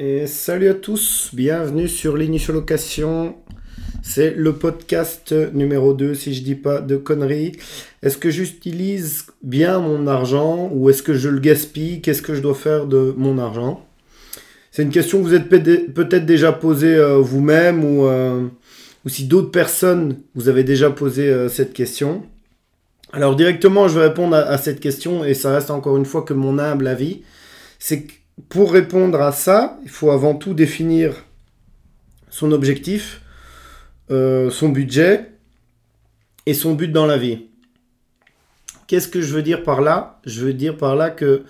[0.00, 3.34] Et salut à tous, bienvenue sur Location.
[4.00, 7.56] C'est le podcast numéro 2, si je dis pas de conneries.
[8.04, 12.00] Est-ce que j'utilise bien mon argent ou est-ce que je le gaspille?
[12.00, 13.84] Qu'est-ce que je dois faire de mon argent?
[14.70, 18.46] C'est une question que vous êtes peut-être déjà posée euh, vous-même ou, euh,
[19.04, 22.22] ou, si d'autres personnes vous avez déjà posé euh, cette question.
[23.12, 26.22] Alors directement, je vais répondre à, à, cette question et ça reste encore une fois
[26.22, 27.22] que mon humble avis.
[27.80, 28.12] C'est que
[28.48, 31.24] pour répondre à ça, il faut avant tout définir
[32.30, 33.22] son objectif,
[34.10, 35.32] euh, son budget
[36.46, 37.46] et son but dans la vie.
[38.86, 40.20] Qu'est-ce que je veux dire par là?
[40.24, 41.44] Je veux dire par là que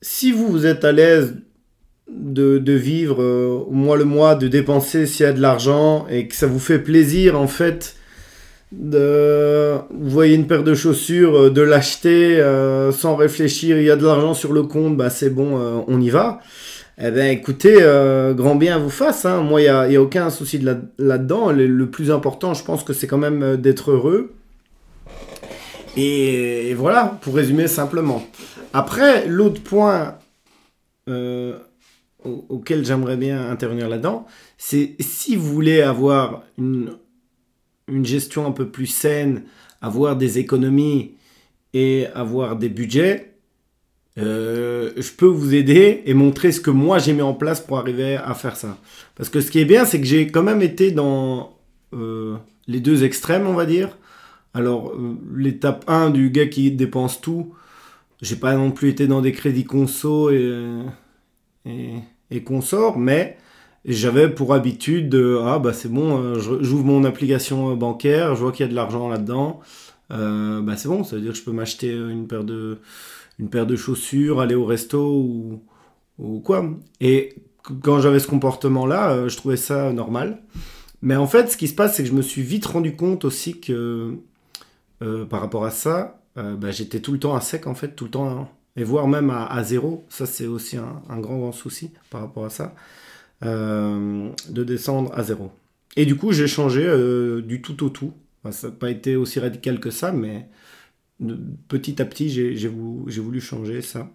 [0.00, 1.36] si vous, vous êtes à l'aise
[2.08, 6.26] de, vivre euh, au mois le mois, de dépenser s'il y a de l'argent et
[6.26, 7.96] que ça vous fait plaisir en fait
[8.72, 13.90] de, vous voyez une paire de chaussures, euh, de l'acheter euh, sans réfléchir, il y
[13.90, 16.40] a de l'argent sur le compte, bah c'est bon, euh, on y va.
[16.98, 17.78] Eh bien écoutez,
[18.34, 19.40] grand bien vous fasse, hein.
[19.42, 22.92] moi il n'y a, a, aucun souci de là-dedans, le, plus important je pense que
[22.92, 24.34] c'est quand même d'être heureux.
[25.96, 28.22] Et, voilà, pour résumer simplement.
[28.74, 30.16] Après, l'autre point
[32.24, 34.26] auquel j'aimerais bien intervenir là-dedans,
[34.58, 36.92] c'est si vous voulez avoir une
[37.88, 39.44] une gestion un peu plus saine,
[39.80, 41.12] avoir des économies
[41.74, 43.32] et avoir des budgets,
[44.18, 47.78] euh, je peux vous aider et montrer ce que moi j'ai mis en place pour
[47.78, 48.78] arriver à faire ça.
[49.14, 51.56] Parce que ce qui est bien, c'est que j'ai quand même été dans
[51.94, 53.96] euh, les deux extrêmes, on va dire.
[54.54, 57.54] Alors, euh, l'étape 1 du gars qui dépense tout,
[58.20, 60.82] j'ai pas non plus été dans des crédits conso et,
[62.44, 63.38] consorts, mais
[63.84, 68.52] j'avais pour habitude de ah bah c'est bon, euh, j'ouvre mon application bancaire, je vois
[68.52, 69.60] qu'il y a de l'argent là-dedans,
[70.12, 72.78] euh, bah c'est bon, ça veut dire que je peux m'acheter une paire de
[73.38, 75.62] une paire de chaussures, aller au resto ou,
[76.18, 76.64] ou quoi.
[77.00, 77.34] Et
[77.82, 80.42] quand j'avais ce comportement-là, euh, je trouvais ça normal.
[81.00, 83.24] Mais en fait, ce qui se passe, c'est que je me suis vite rendu compte
[83.24, 84.18] aussi que
[85.30, 88.10] par rapport à ça, bah, j'étais tout le temps à sec en fait, tout le
[88.10, 90.04] temps, et voire même à, zéro.
[90.08, 92.72] Ça, c'est aussi un, un, grand grand souci par rapport à ça.
[93.44, 95.50] Euh, de descendre à zéro.
[95.96, 98.12] Et du coup, j'ai changé euh, du tout au tout.
[98.50, 100.48] ça n'a pas été aussi radical que ça, mais
[101.66, 104.10] petit à petit, j'ai voulu, changer ça.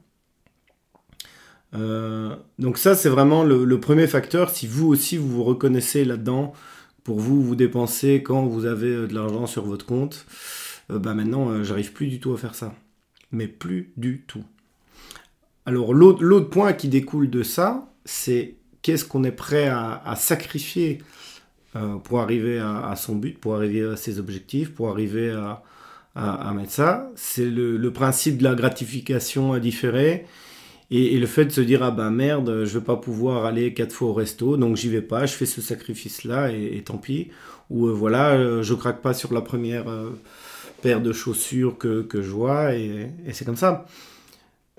[1.74, 4.50] Euh, donc ça, c'est vraiment le, premier facteur.
[4.50, 6.54] Si vous aussi, vous vous reconnaissez là-dedans,
[7.04, 10.26] pour vous, vous dépensez quand vous avez de l'argent sur votre compte,
[10.90, 12.74] bah maintenant, j'arrive plus du tout à faire ça.
[13.32, 14.44] Mais plus du tout.
[15.66, 18.57] Alors l'autre point qui découle de ça, c'est
[18.88, 21.00] qu'est-ce qu'on est prêt à, sacrifier
[21.76, 25.30] euh, pour arriver à, son but, pour arriver à ses objectifs, pour arriver
[26.16, 27.12] à, mettre ça.
[27.18, 30.26] C'est le, principe de la gratification différée
[30.90, 33.74] et, et, le fait de se dire ah ben merde, je vais pas pouvoir aller
[33.74, 37.28] quatre fois au resto, donc j'y vais pas, je fais ce sacrifice-là et, tant pis.
[37.70, 39.84] Ou euh, voilà, euh, je craque pas sur la première
[40.82, 43.86] paire de chaussures que, que je vois et c'est comme ça.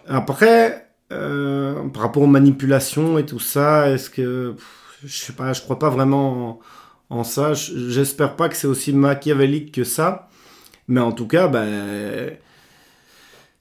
[0.06, 4.56] Après, euh, par rapport aux manipulations et tout ça, est-ce que
[5.04, 6.60] je sais pas, je crois pas vraiment
[7.10, 7.54] en, ça.
[7.54, 10.28] J'espère pas que c'est aussi machiavélique que ça,
[10.88, 12.36] mais en tout cas, ben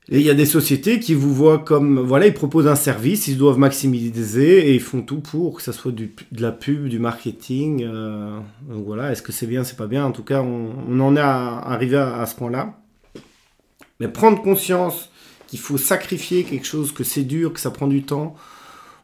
[0.09, 3.37] il y a des sociétés qui vous voient comme voilà, ils proposent un service, ils
[3.37, 6.07] doivent maximiser et ils font tout pour que ça soit de
[6.39, 7.83] la pub, du marketing.
[7.83, 10.05] Euh, donc voilà, est-ce que c'est bien, c'est pas bien?
[10.05, 12.79] En tout cas, on, en est arrivé à ce point-là.
[13.99, 15.11] Mais prendre conscience
[15.47, 18.35] qu'il faut sacrifier quelque chose, que c'est dur, que ça prend du temps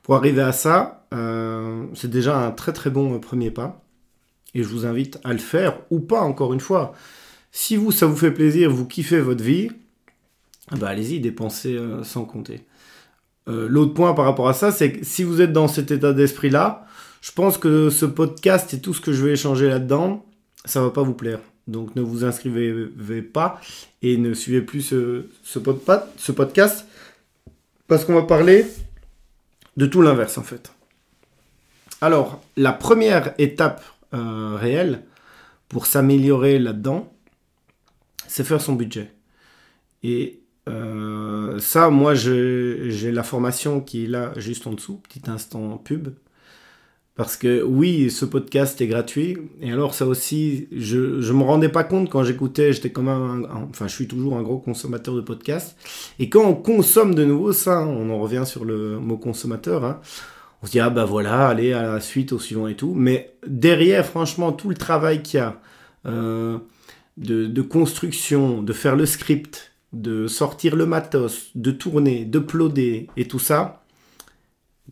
[0.04, 3.82] pour arriver à ça, euh, c'est déjà un très très bon premier pas.
[4.54, 6.94] Et je vous invite à le faire ou pas, encore une fois.
[7.52, 9.72] Si vous, ça vous fait plaisir, vous kiffez votre vie,
[10.72, 12.66] bah allez-y, dépensez euh, sans compter.
[13.48, 16.14] Euh, l'autre point par rapport à ça, c'est que si vous êtes dans cet état
[16.14, 16.86] d'esprit-là,
[17.22, 20.26] je pense que ce podcast et tout ce que je vais échanger là-dedans,
[20.66, 21.40] ça va pas vous plaire.
[21.68, 23.62] Donc ne vous inscrivez pas
[24.02, 26.86] et ne suivez plus ce, podcast
[27.88, 28.66] parce qu'on va parler
[29.78, 30.72] de tout l'inverse en fait.
[32.02, 33.84] Alors, la première étape
[34.14, 35.04] euh, réelle
[35.70, 37.14] pour s'améliorer là-dedans,
[38.28, 39.10] c'est faire son budget.
[40.04, 45.78] Et euh, ça, moi, j'ai la formation qui est là juste en dessous, petit instant
[45.78, 46.10] pub.
[47.16, 49.38] Parce que oui, ce podcast est gratuit.
[49.62, 53.48] Et alors ça aussi, je ne me rendais pas compte quand j'écoutais, j'étais quand même,
[53.70, 55.78] enfin je suis toujours un gros consommateur de podcasts.
[56.18, 60.02] Et quand on consomme de nouveau ça, on en revient sur le mot consommateur, hein,
[60.64, 62.96] on se dit ah bah voilà, allez à la suite, au suivant et tout.
[62.96, 65.62] Mais derrière, franchement, tout le travail qu'il y a
[66.08, 66.58] euh,
[67.18, 73.08] de, de construction, de faire le script, de sortir le matos, de tourner, de ploder
[73.18, 73.83] et tout ça,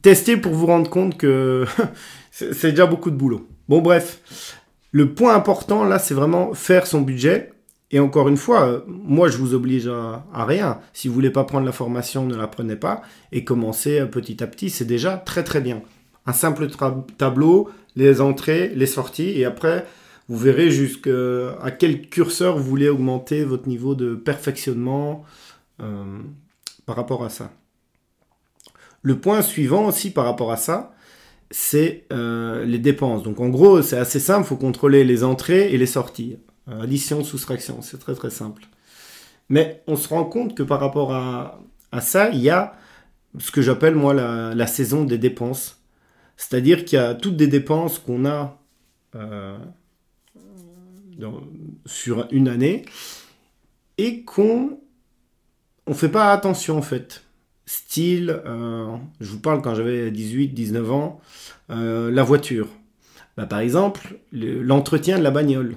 [0.02, 1.66] testez pour vous rendre compte que
[2.32, 3.48] c'est déjà beaucoup de boulot.
[3.68, 4.58] Bon, bref,
[4.92, 7.52] le point important là, c'est vraiment faire son budget.
[7.94, 10.80] Et encore une fois, euh, moi, je vous oblige à, rien.
[10.94, 13.02] Si vous voulez pas prendre la formation, ne la prenez pas
[13.34, 14.70] et commencez euh, petit à petit.
[14.70, 15.82] C'est déjà très très bien.
[16.26, 16.68] Un simple
[17.18, 19.86] tableau, les entrées, les sorties, et après,
[20.30, 25.26] vous verrez jusqu'à quel curseur vous voulez augmenter votre niveau de perfectionnement
[25.82, 26.20] euh,
[26.86, 27.52] par rapport à ça.
[29.02, 30.94] Le point suivant aussi par rapport à ça,
[31.50, 33.24] c'est euh, les dépenses.
[33.24, 36.38] Donc en gros, c'est assez simple, il faut contrôler les entrées et les sorties.
[36.68, 38.64] Addition, soustraction, c'est très très simple.
[39.50, 41.60] Mais on se rend compte que par rapport à,
[42.00, 42.74] ça, il y a
[43.38, 45.82] ce que j'appelle moi la, saison des dépenses.
[46.38, 48.58] C'est-à-dire qu'il y a toutes des dépenses qu'on a
[49.16, 49.58] euh,
[51.86, 52.86] sur une année
[53.98, 54.80] et qu'on
[55.88, 57.24] ne fait pas attention en fait
[57.72, 61.22] style, euh, je vous parle quand j'avais 18, 19 ans,
[61.70, 62.68] euh, la voiture.
[63.38, 65.76] Bah, par exemple, l'entretien de la bagnole.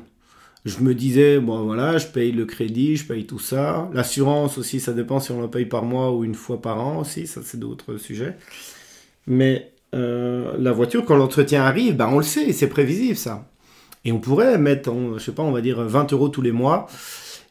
[0.65, 3.89] Je me disais, bon voilà, je paye le crédit, je paye tout ça.
[3.93, 6.99] L'assurance aussi, ça dépend si on la paye par mois ou une fois par an
[6.99, 8.37] aussi, ça c'est d'autres sujets.
[9.29, 13.49] Mais euh, la voiture, quand l'entretien arrive, bah, on le sait, c'est prévisible ça.
[14.05, 16.89] Et on pourrait mettre, je sais pas, on va dire 20 euros tous les mois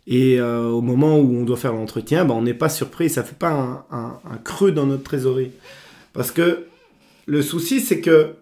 [0.06, 3.22] et euh, au moment où on doit faire l'entretien, ben, on n'est pas surpris, ça
[3.22, 5.52] ne fait pas un, creux dans notre trésorerie.
[6.12, 6.66] Parce que
[7.26, 8.36] le souci, c'est que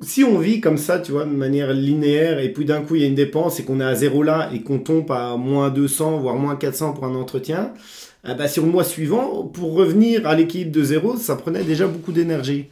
[0.00, 3.02] si on vit comme ça, tu vois, de manière linéaire, et puis d'un coup il
[3.02, 5.70] y a une dépense et qu'on est à zéro là et qu'on tombe à moins
[5.70, 7.74] 200, voire moins 400 pour un entretien,
[8.26, 11.86] eh ben, sur le mois suivant, pour revenir à l'équilibre de zéro, ça prenait déjà
[11.86, 12.66] beaucoup d'énergie.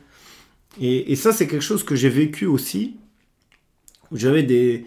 [0.81, 2.97] Et, ça, c'est quelque chose que j'ai vécu aussi,
[4.13, 4.85] j'avais des,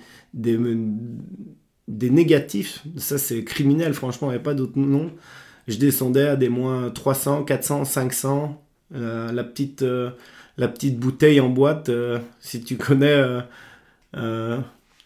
[1.90, 2.84] des négatifs.
[2.96, 5.12] Ça, c'est criminel, franchement, il n'y a pas d'autre nom.
[5.68, 8.64] Je descendais à des moins 300, 400, 500.
[8.92, 10.12] la, petite, euh,
[10.58, 13.24] la petite bouteille en boîte, euh, si tu connais,
[14.16, 14.58] euh,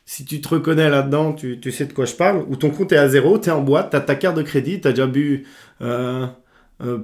[0.06, 2.46] si tu te reconnais là-dedans, tu, sais de quoi je parle.
[2.50, 4.44] Ou ton compte est à zéro, tu es en boîte, tu as ta carte de
[4.44, 5.46] crédit, tu as déjà bu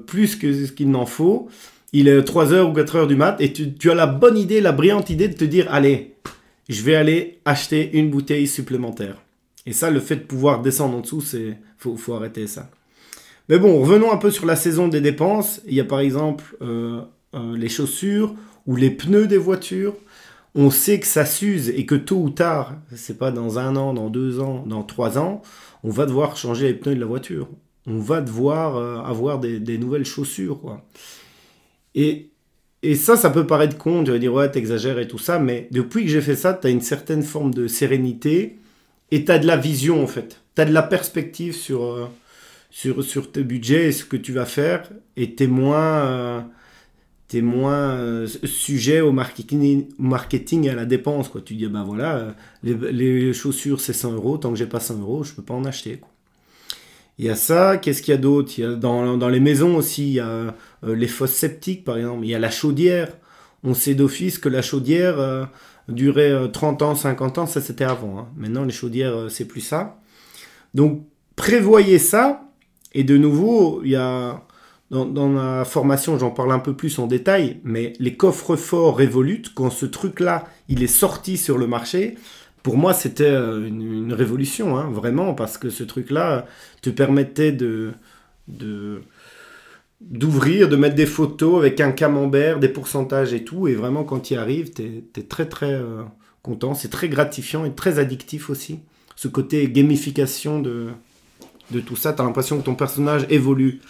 [0.05, 1.49] plus que ce qu'il n'en faut.
[1.91, 4.73] Il est 3h ou 4h du mat et tu, tu as la bonne idée, la
[4.73, 6.13] brillante idée de te dire, allez,
[6.67, 9.15] je vais aller acheter une bouteille supplémentaire.
[9.65, 12.69] Et ça, le fait de pouvoir descendre en dessous, c'est faut, faut arrêter ça.
[13.49, 15.61] Mais bon, revenons un peu sur la saison des dépenses.
[15.67, 17.01] Il y a par exemple euh,
[17.33, 18.35] euh, les chaussures
[18.67, 19.95] ou les pneus des voitures.
[20.53, 23.93] On sait que ça s'use et que tôt ou tard, c'est pas dans un an,
[23.93, 25.41] dans deux ans, dans trois ans,
[25.83, 27.47] on va devoir changer les pneus de la voiture.
[27.87, 30.79] On va devoir euh, avoir des, nouvelles chaussures.
[31.95, 32.29] Et,
[32.83, 35.67] et ça, ça peut paraître con, tu vas dire ouais, t'exagères et tout ça, mais
[35.71, 38.59] depuis que j'ai fait ça, tu as une certaine forme de sérénité
[39.11, 40.41] et tu as de la vision en fait.
[40.55, 42.07] Tu as de la perspective sur, euh,
[42.69, 46.41] sur, sur tes budgets et ce que tu vas faire et tu es moins, euh,
[47.35, 51.29] moins euh, sujet au marketing, marketing et à la dépense.
[51.29, 51.41] Quoi.
[51.41, 54.99] Tu dis, ben voilà, les, les chaussures c'est 100 euros, tant que j'ai pas 100
[54.99, 55.97] euros, je peux pas en acheter.
[55.97, 56.09] Quoi.
[57.17, 58.61] Il y a ça, qu'est-ce qu'il y a d'autre?
[58.75, 60.55] Dans, dans, les maisons aussi, il y a
[60.87, 63.09] les fosses septiques par exemple, il y a la chaudière.
[63.61, 65.49] On sait d'office que la chaudière,
[65.89, 68.19] durer 30 euh, ans, 50 ans, ça c'était avant.
[68.19, 68.27] Hein.
[68.37, 69.99] Maintenant, les chaudières, euh, c'est plus ça.
[70.73, 71.03] Donc,
[71.35, 72.45] prévoyez ça.
[72.93, 74.43] Et de nouveau, il y a
[74.89, 78.97] dans, dans ma formation, j'en parle un peu plus en détail, mais les coffres forts
[78.97, 82.17] Revolut, quand ce truc-là, il est sorti sur le marché,
[82.63, 86.47] pour moi, c'était euh, une, révolution, hein, vraiment, parce que ce truc-là
[86.81, 87.93] te permettait de
[90.01, 93.67] d'ouvrir, de mettre des photos avec un camembert, des pourcentages et tout.
[93.67, 96.03] Et vraiment, quand il arrive, tu es, très très euh,
[96.41, 96.73] content.
[96.73, 98.79] C'est très gratifiant et très addictif aussi.
[99.15, 100.87] Ce côté gamification de,
[101.71, 102.13] de tout ça.
[102.13, 103.81] Tu as l'impression que ton personnage évolue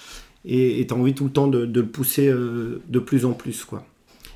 [0.45, 3.63] et tu as envie tout le temps de, le pousser euh, de plus en plus.
[3.63, 3.85] quoi.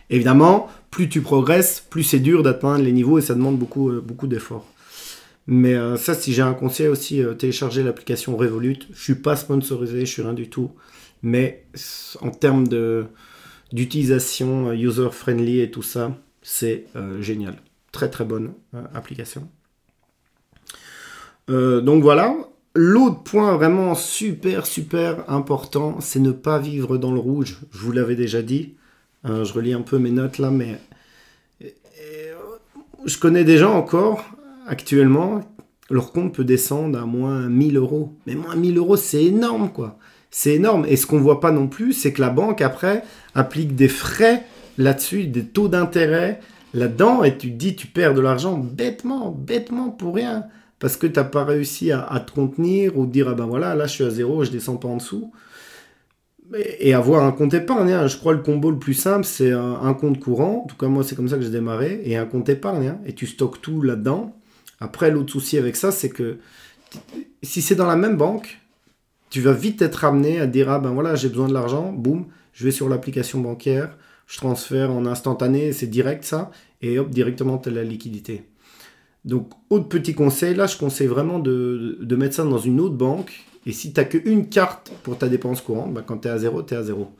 [0.09, 3.99] Évidemment, plus tu progresses, plus c'est dur d'atteindre les niveaux et ça demande beaucoup, euh,
[3.99, 4.67] beaucoup d'efforts.
[5.45, 8.79] Mais ça, si j'ai un conseil aussi, télécharger l'application Revolut.
[8.93, 10.71] Je suis pas sponsorisé, je suis rien du tout
[11.23, 11.65] mais
[12.21, 12.67] en termes
[13.71, 17.55] d'utilisation euh, user-friendly et tout ça, c'est euh, génial.
[17.91, 19.47] Très très bonne euh, application.
[21.47, 22.35] donc voilà.
[22.75, 27.59] L'autre point vraiment super super important, c'est ne pas vivre dans le rouge.
[27.71, 28.73] Je vous l'avais déjà dit.
[29.23, 30.79] je relis un peu mes notes là, mais
[33.05, 34.25] je connais des gens encore
[34.65, 35.41] actuellement,
[35.91, 38.17] leur compte peut descendre à moins 1000 euros.
[38.25, 39.99] Mais moins 1000 euros, c'est énorme quoi
[40.35, 40.83] c'est énorme.
[40.89, 43.03] Et ce qu'on voit pas non plus, c'est que la banque, après,
[43.35, 44.43] applique des frais
[44.79, 46.39] là-dessus, des taux d'intérêt
[46.73, 50.45] là-dedans, et tu te dis, tu perds de l'argent bêtement, bêtement pour rien,
[50.79, 53.85] parce que tu n'as pas réussi à, te contenir ou dire, ah ben voilà, là
[53.85, 55.31] je suis à zéro, je descends pas en dessous.
[56.79, 57.91] et avoir un compte épargne.
[57.91, 58.07] Hein.
[58.07, 60.63] Je crois le combo le plus simple, c'est un, compte courant.
[60.63, 62.01] En tout cas, moi, c'est comme ça que j'ai démarré.
[62.05, 62.87] Et un compte épargne.
[62.87, 62.99] Hein.
[63.05, 64.35] Et tu stockes tout là-dedans.
[64.79, 66.39] Après, l'autre souci avec ça, c'est que
[67.43, 68.62] si c'est dans la même banque,
[69.33, 71.91] tu vas vite être amené à dire Ah ben voilà, j'ai besoin de l'argent.
[71.91, 73.97] Boum, je vais sur l'application bancaire.
[74.27, 75.71] Je transfère en instantané.
[75.71, 76.51] C'est direct ça.
[76.83, 78.43] Et hop, directement, tu as la liquidité.
[79.25, 82.95] Donc, autre petit conseil, là, je conseille vraiment de, de mettre ça dans une autre
[82.95, 86.31] banque et si tu n'as qu'une carte pour ta dépense courante, bah, quand tu es
[86.31, 87.11] à zéro, tu es à zéro.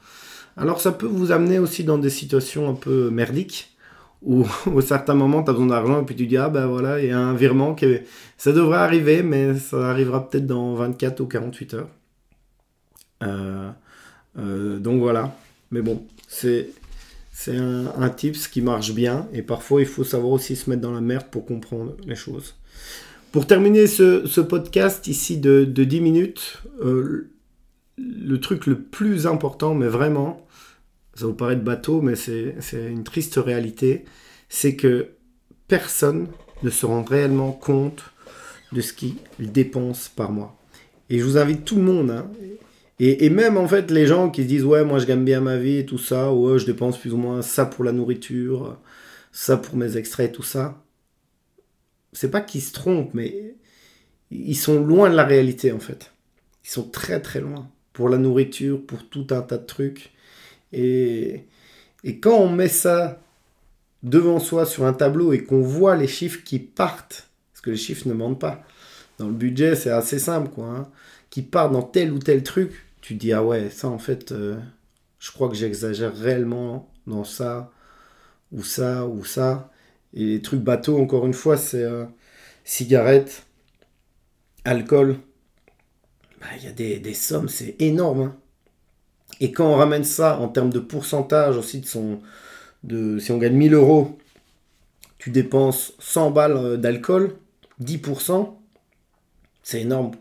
[0.56, 3.76] Alors ça peut vous amener aussi dans des situations un peu merdiques,
[4.22, 7.00] où au certain moment tu as besoin d'argent et puis tu dis ah ben voilà,
[7.00, 7.86] il y a un virement qui
[8.36, 11.88] ça devrait arriver, mais ça arrivera peut-être dans 24 ou 48 heures.
[13.22, 13.70] Euh,
[14.38, 15.36] euh, donc voilà.
[15.70, 16.70] Mais bon, c'est
[17.32, 20.82] c'est un, un tips qui marche bien et parfois il faut savoir aussi se mettre
[20.82, 22.54] dans la merde pour comprendre les choses.
[23.34, 27.32] Pour terminer ce, podcast ici de, 10 minutes, euh,
[27.98, 30.46] le truc le plus important, mais vraiment,
[31.14, 34.04] ça vous paraît de bateau, mais c'est une triste réalité,
[34.48, 35.08] c'est que
[35.66, 36.28] personne
[36.62, 38.04] ne se rend réellement compte
[38.70, 40.56] de ce qu'il dépense par mois.
[41.10, 42.30] Et je vous invite tout le monde, hein,
[43.00, 45.56] et, même en fait les gens qui se disent ouais moi je gagne bien ma
[45.56, 48.78] vie et tout ça, ouais je dépense plus ou moins ça pour la nourriture,
[49.32, 50.84] ça pour mes extraits tout ça
[52.14, 53.54] c'est pas qu'ils se trompent, mais
[54.30, 56.12] ils sont loin de la réalité en fait.
[56.64, 57.68] Ils sont très très loin.
[57.92, 60.12] Pour la nourriture, pour tout un tas de trucs.
[60.72, 61.44] Et,
[62.02, 63.20] et quand on met ça
[64.02, 67.76] devant soi sur un tableau et qu'on voit les chiffres qui partent, parce que les
[67.76, 68.64] chiffres ne mentent pas,
[69.18, 70.88] dans le budget c'est assez simple quoi, hein,
[71.34, 74.56] qui partent dans tel ou tel truc, tu dis ah ouais, ça en fait, euh,
[75.18, 77.72] je crois que j'exagère réellement dans ça,
[78.52, 79.72] ou ça, ou ça.
[80.12, 82.04] Et les trucs bateaux, encore une fois, c'est euh,
[82.62, 83.46] cigarettes,
[84.64, 85.16] alcool.
[86.40, 88.20] Bah, il y a des, sommes, c'est énorme.
[88.20, 88.36] Hein.
[89.40, 92.20] Et quand on ramène ça en termes de pourcentage aussi de son.
[92.84, 94.20] De, si on gagne 1000 euros,
[95.18, 97.34] tu dépenses 100 balles euh, d'alcool,
[97.82, 98.54] 10%,
[99.64, 100.12] c'est énorme.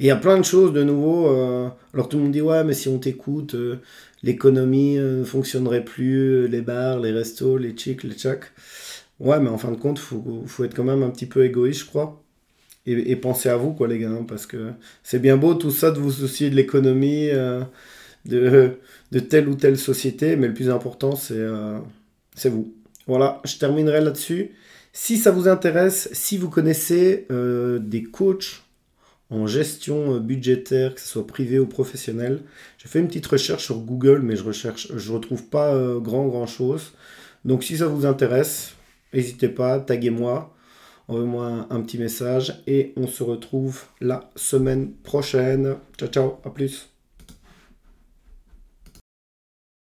[0.00, 1.28] Et il y a plein de choses de nouveau.
[1.28, 3.56] Euh, alors tout le monde dit ouais, mais si on t'écoute,
[4.22, 8.52] l'économie ne fonctionnerait plus, les bars, les restos, les chics, les tchaks.
[9.20, 11.80] Ouais, mais en fin de compte, faut, faut être quand même un petit peu égoïste,
[11.80, 12.22] je crois.
[12.86, 14.70] Et, penser à vous, quoi, les gars, hein, parce que
[15.02, 17.60] c'est bien beau tout ça de vous soucier de l'économie, euh,
[18.24, 18.78] de,
[19.12, 21.78] de telle ou telle société, mais le plus important, c'est euh,
[22.34, 22.72] c'est vous.
[23.06, 24.52] Voilà, je terminerai là-dessus.
[24.94, 28.62] Si ça vous intéresse, si vous connaissez euh, des coachs
[29.30, 32.42] en gestion budgétaire, que ce soit privé ou professionnel,
[32.78, 36.46] j'ai fait une petite recherche sur Google, mais je recherche, je retrouve pas grand grand
[36.46, 36.92] chose.
[37.44, 38.74] Donc si ça vous intéresse,
[39.12, 40.54] N'hésitez pas, taguez-moi,
[41.08, 45.76] envoyez-moi un, petit message et on se retrouve la semaine prochaine.
[45.96, 46.97] Ciao ciao, à plus.